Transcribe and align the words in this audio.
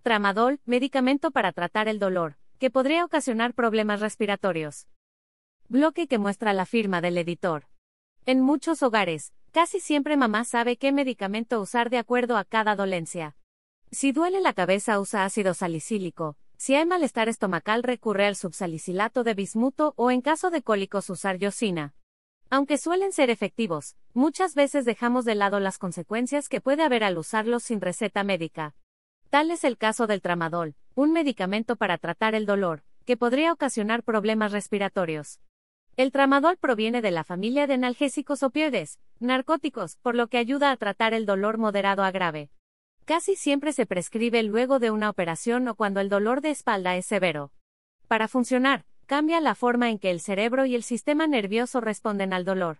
Tramadol, 0.00 0.60
medicamento 0.64 1.30
para 1.30 1.52
tratar 1.52 1.86
el 1.86 1.98
dolor, 1.98 2.36
que 2.58 2.70
podría 2.70 3.04
ocasionar 3.04 3.54
problemas 3.54 4.00
respiratorios. 4.00 4.88
Bloque 5.68 6.08
que 6.08 6.18
muestra 6.18 6.52
la 6.52 6.66
firma 6.66 7.00
del 7.00 7.18
editor. 7.18 7.66
En 8.26 8.40
muchos 8.40 8.82
hogares, 8.82 9.32
casi 9.52 9.78
siempre 9.78 10.16
mamá 10.16 10.44
sabe 10.44 10.76
qué 10.76 10.90
medicamento 10.90 11.60
usar 11.60 11.90
de 11.90 11.98
acuerdo 11.98 12.36
a 12.36 12.44
cada 12.44 12.76
dolencia. 12.76 13.36
Si 13.90 14.12
duele 14.12 14.40
la 14.40 14.52
cabeza 14.52 15.00
usa 15.00 15.24
ácido 15.24 15.54
salicílico, 15.54 16.36
si 16.56 16.74
hay 16.74 16.86
malestar 16.86 17.28
estomacal 17.28 17.82
recurre 17.82 18.26
al 18.26 18.36
subsalicilato 18.36 19.24
de 19.24 19.34
bismuto 19.34 19.94
o 19.96 20.10
en 20.10 20.20
caso 20.20 20.50
de 20.50 20.62
cólicos 20.62 21.08
usar 21.10 21.38
yosina. 21.38 21.94
Aunque 22.50 22.78
suelen 22.78 23.12
ser 23.12 23.30
efectivos, 23.30 23.96
muchas 24.12 24.54
veces 24.54 24.84
dejamos 24.84 25.24
de 25.24 25.36
lado 25.36 25.60
las 25.60 25.78
consecuencias 25.78 26.48
que 26.48 26.60
puede 26.60 26.82
haber 26.82 27.04
al 27.04 27.16
usarlos 27.16 27.62
sin 27.62 27.80
receta 27.80 28.24
médica. 28.24 28.74
Tal 29.30 29.52
es 29.52 29.62
el 29.62 29.78
caso 29.78 30.08
del 30.08 30.22
tramadol, 30.22 30.74
un 30.96 31.12
medicamento 31.12 31.76
para 31.76 31.98
tratar 31.98 32.34
el 32.34 32.46
dolor, 32.46 32.82
que 33.04 33.16
podría 33.16 33.52
ocasionar 33.52 34.02
problemas 34.02 34.50
respiratorios. 34.50 35.38
El 35.96 36.10
tramadol 36.10 36.56
proviene 36.56 37.00
de 37.00 37.12
la 37.12 37.22
familia 37.22 37.68
de 37.68 37.74
analgésicos 37.74 38.42
opioides, 38.42 38.98
narcóticos, 39.20 39.98
por 39.98 40.16
lo 40.16 40.26
que 40.26 40.38
ayuda 40.38 40.72
a 40.72 40.76
tratar 40.76 41.14
el 41.14 41.26
dolor 41.26 41.58
moderado 41.58 42.02
a 42.02 42.10
grave. 42.10 42.50
Casi 43.04 43.36
siempre 43.36 43.72
se 43.72 43.86
prescribe 43.86 44.42
luego 44.42 44.80
de 44.80 44.90
una 44.90 45.08
operación 45.08 45.68
o 45.68 45.76
cuando 45.76 46.00
el 46.00 46.08
dolor 46.08 46.40
de 46.40 46.50
espalda 46.50 46.96
es 46.96 47.06
severo. 47.06 47.52
Para 48.08 48.26
funcionar, 48.26 48.84
cambia 49.06 49.40
la 49.40 49.54
forma 49.54 49.90
en 49.90 50.00
que 50.00 50.10
el 50.10 50.20
cerebro 50.20 50.66
y 50.66 50.74
el 50.74 50.82
sistema 50.82 51.28
nervioso 51.28 51.80
responden 51.80 52.32
al 52.32 52.44
dolor. 52.44 52.78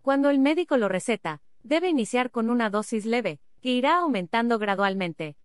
Cuando 0.00 0.30
el 0.30 0.38
médico 0.38 0.78
lo 0.78 0.88
receta, 0.88 1.42
debe 1.62 1.90
iniciar 1.90 2.30
con 2.30 2.48
una 2.48 2.70
dosis 2.70 3.04
leve, 3.04 3.38
que 3.60 3.72
irá 3.72 3.98
aumentando 3.98 4.58
gradualmente. 4.58 5.36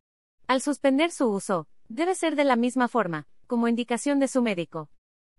Al 0.47 0.61
suspender 0.61 1.11
su 1.11 1.29
uso, 1.29 1.67
debe 1.87 2.15
ser 2.15 2.35
de 2.35 2.43
la 2.43 2.55
misma 2.55 2.87
forma, 2.87 3.27
como 3.47 3.67
indicación 3.67 4.19
de 4.19 4.27
su 4.27 4.41
médico. 4.41 4.89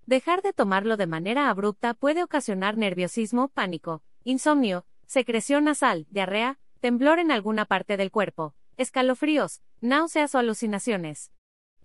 Dejar 0.06 0.42
de 0.42 0.53
tomarlo 0.53 0.97
de 0.97 1.06
manera 1.06 1.48
abrupta 1.51 1.95
puede 1.95 2.23
ocasionar 2.23 2.77
nerviosismo, 2.77 3.48
pánico, 3.48 4.03
insomnio, 4.25 4.87
secreción 5.06 5.65
nasal, 5.65 6.06
diarrea, 6.11 6.59
temblor 6.81 7.19
en 7.19 7.31
alguna 7.31 7.65
parte 7.65 7.97
del 7.97 8.11
cuerpo, 8.11 8.55
escalofríos, 8.77 9.62
náuseas 9.81 10.34
o 10.34 10.39
alucinaciones. 10.39 11.31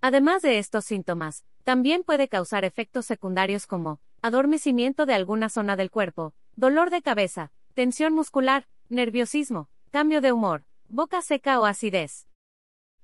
Además 0.00 0.42
de 0.42 0.58
estos 0.58 0.84
síntomas, 0.84 1.44
también 1.64 2.02
puede 2.02 2.28
causar 2.28 2.64
efectos 2.64 3.06
secundarios 3.06 3.66
como 3.66 4.00
adormecimiento 4.22 5.06
de 5.06 5.14
alguna 5.14 5.48
zona 5.48 5.76
del 5.76 5.90
cuerpo, 5.90 6.34
dolor 6.56 6.90
de 6.90 7.02
cabeza, 7.02 7.52
tensión 7.74 8.14
muscular, 8.14 8.66
nerviosismo, 8.88 9.68
cambio 9.90 10.20
de 10.20 10.32
humor, 10.32 10.64
boca 10.88 11.22
seca 11.22 11.60
o 11.60 11.66
acidez. 11.66 12.29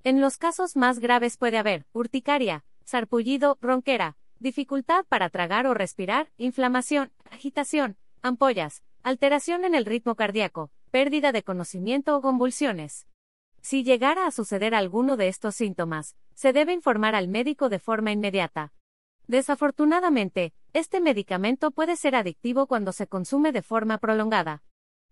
En 0.06 0.20
los 0.20 0.36
casos 0.36 0.76
más 0.76 1.00
graves 1.00 1.36
puede 1.36 1.58
haber 1.58 1.84
urticaria, 1.92 2.64
sarpullido, 2.84 3.58
ronquera, 3.60 4.16
dificultad 4.38 5.04
para 5.08 5.30
tragar 5.30 5.66
o 5.66 5.74
respirar, 5.74 6.30
inflamación, 6.38 7.10
agitación, 7.28 7.96
ampollas, 8.22 8.84
alteración 9.02 9.64
en 9.64 9.74
el 9.74 9.84
ritmo 9.84 10.14
cardíaco, 10.14 10.70
pérdida 10.92 11.32
de 11.32 11.42
conocimiento 11.42 12.16
o 12.16 12.22
convulsiones. 12.22 13.08
Si 13.62 13.82
llegara 13.82 14.28
a 14.28 14.30
suceder 14.30 14.76
alguno 14.76 15.16
de 15.16 15.26
estos 15.26 15.56
síntomas, 15.56 16.14
se 16.34 16.52
debe 16.52 16.72
informar 16.72 17.16
al 17.16 17.26
médico 17.26 17.68
de 17.68 17.80
forma 17.80 18.12
inmediata. 18.12 18.72
Desafortunadamente, 19.26 20.54
este 20.72 21.00
medicamento 21.00 21.72
puede 21.72 21.96
ser 21.96 22.14
adictivo 22.14 22.68
cuando 22.68 22.92
se 22.92 23.08
consume 23.08 23.50
de 23.50 23.62
forma 23.62 23.98
prolongada. 23.98 24.62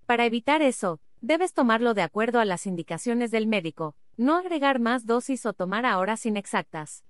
Para 0.07 0.25
evitar 0.25 0.63
eso, 0.63 1.01
debes 1.21 1.53
tomarlo 1.53 1.95
de 1.95 2.03
acuerdo 2.03 2.39
a 2.39 2.45
las 2.45 2.65
indicaciones 2.65 3.33
del 3.33 3.49
médico, 3.49 3.97
no 4.17 4.37
agregar 4.37 4.81
más 4.81 5.07
dosis 5.07 5.47
o 5.47 5.53
tomar 5.53 5.87
a 5.87 5.99
horas 5.99 6.27
inexactas. 6.27 7.05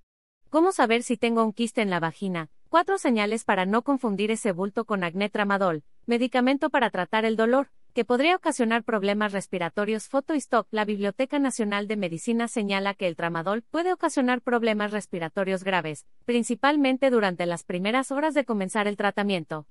¿Cómo 0.49 0.71
saber 0.71 1.03
si 1.03 1.17
tengo 1.17 1.43
un 1.43 1.53
quiste 1.53 1.81
en 1.81 1.89
la 1.89 1.99
vagina? 1.99 2.49
Cuatro 2.69 2.97
señales 2.97 3.43
para 3.43 3.65
no 3.65 3.83
confundir 3.83 4.31
ese 4.31 4.51
bulto 4.51 4.85
con 4.85 5.03
acné 5.03 5.29
tramadol, 5.29 5.83
medicamento 6.05 6.69
para 6.69 6.89
tratar 6.89 7.25
el 7.25 7.35
dolor, 7.35 7.69
que 7.93 8.03
podría 8.03 8.35
ocasionar 8.35 8.83
problemas 8.83 9.31
respiratorios. 9.31 10.09
Foto 10.09 10.33
stop. 10.33 10.67
La 10.71 10.83
Biblioteca 10.83 11.39
Nacional 11.39 11.87
de 11.87 11.95
Medicina 11.95 12.49
señala 12.49 12.93
que 12.93 13.07
el 13.07 13.15
tramadol 13.15 13.61
puede 13.61 13.93
ocasionar 13.93 14.41
problemas 14.41 14.91
respiratorios 14.91 15.63
graves, 15.63 16.05
principalmente 16.25 17.09
durante 17.09 17.45
las 17.45 17.63
primeras 17.63 18.11
horas 18.11 18.33
de 18.33 18.43
comenzar 18.43 18.87
el 18.87 18.97
tratamiento. 18.97 19.65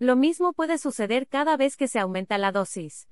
Lo 0.00 0.16
mismo 0.16 0.52
puede 0.52 0.78
suceder 0.78 1.28
cada 1.28 1.56
vez 1.56 1.76
que 1.76 1.86
se 1.86 2.00
aumenta 2.00 2.38
la 2.38 2.50
dosis. 2.50 3.08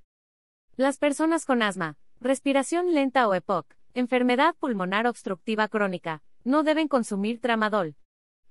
Las 0.76 0.98
personas 0.98 1.44
con 1.44 1.62
asma, 1.62 1.96
respiración 2.20 2.94
lenta 2.94 3.28
o 3.28 3.34
EPOC, 3.34 3.66
enfermedad 3.94 4.54
pulmonar 4.58 5.06
obstructiva 5.06 5.68
crónica, 5.68 6.22
no 6.44 6.62
deben 6.62 6.88
consumir 6.88 7.40
tramadol. 7.40 7.94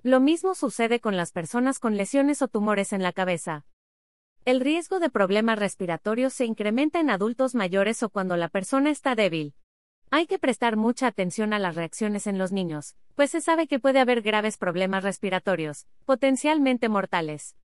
Lo 0.02 0.20
mismo 0.20 0.54
sucede 0.54 1.00
con 1.00 1.16
las 1.16 1.32
personas 1.32 1.78
con 1.78 1.96
lesiones 1.96 2.40
o 2.40 2.48
tumores 2.48 2.92
en 2.92 3.02
la 3.02 3.12
cabeza. 3.12 3.66
El 4.44 4.60
riesgo 4.60 5.00
de 5.00 5.10
problemas 5.10 5.58
respiratorios 5.58 6.32
se 6.32 6.46
incrementa 6.46 7.00
en 7.00 7.10
adultos 7.10 7.54
mayores 7.54 8.02
o 8.02 8.08
cuando 8.08 8.36
la 8.36 8.48
persona 8.48 8.90
está 8.90 9.14
débil. 9.14 9.54
Hay 10.10 10.26
que 10.26 10.38
prestar 10.38 10.76
mucha 10.76 11.06
atención 11.06 11.52
a 11.52 11.58
las 11.58 11.74
reacciones 11.74 12.26
en 12.26 12.38
los 12.38 12.52
niños, 12.52 12.96
pues 13.14 13.30
se 13.30 13.42
sabe 13.42 13.66
que 13.66 13.78
puede 13.78 13.98
haber 13.98 14.22
graves 14.22 14.56
problemas 14.56 15.04
respiratorios, 15.04 15.86
potencialmente 16.06 16.88
mortales. 16.88 17.56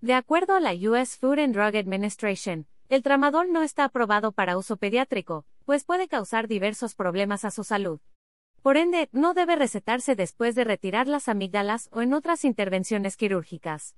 De 0.00 0.14
acuerdo 0.14 0.54
a 0.54 0.60
la 0.60 0.74
US 0.74 1.16
Food 1.16 1.40
and 1.40 1.54
Drug 1.54 1.74
Administration, 1.74 2.68
el 2.94 3.02
tramadol 3.02 3.52
no 3.52 3.62
está 3.62 3.84
aprobado 3.84 4.32
para 4.32 4.56
uso 4.56 4.76
pediátrico, 4.76 5.44
pues 5.64 5.84
puede 5.84 6.06
causar 6.06 6.46
diversos 6.46 6.94
problemas 6.94 7.44
a 7.44 7.50
su 7.50 7.64
salud. 7.64 8.00
Por 8.62 8.76
ende, 8.76 9.08
no 9.12 9.34
debe 9.34 9.56
recetarse 9.56 10.14
después 10.14 10.54
de 10.54 10.64
retirar 10.64 11.08
las 11.08 11.28
amígdalas 11.28 11.88
o 11.92 12.02
en 12.02 12.14
otras 12.14 12.44
intervenciones 12.44 13.16
quirúrgicas. 13.16 13.96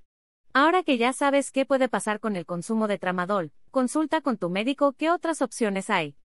Ahora 0.55 0.83
que 0.83 0.97
ya 0.97 1.13
sabes 1.13 1.53
qué 1.53 1.67
puede 1.67 1.89
pasar 1.89 2.19
con 2.21 2.35
el 2.35 2.47
consumo 2.47 2.89
de 2.89 2.99
tramadol, 2.99 3.53
consulta 3.71 4.23
con 4.23 4.39
tu 4.39 4.49
médico 4.49 4.95
qué 4.95 5.11
otras 5.11 5.43
opciones 5.43 5.91
hay. 5.91 6.17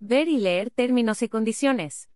Ver 0.00 0.26
y 0.26 0.38
leer 0.38 0.70
términos 0.70 1.20
y 1.22 1.28
condiciones. 1.28 2.08